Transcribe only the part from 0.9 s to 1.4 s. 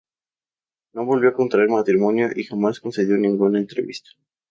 No volvió a